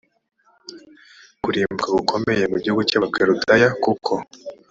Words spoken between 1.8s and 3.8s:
gukomeye mu gihugu cy abakaludaya